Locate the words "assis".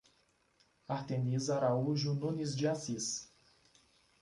2.67-3.31